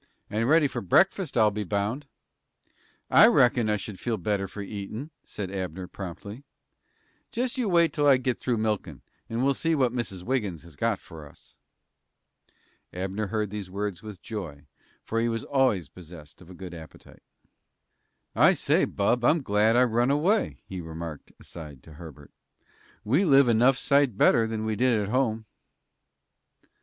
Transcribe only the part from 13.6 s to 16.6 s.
words with joy, for he was always possessed of a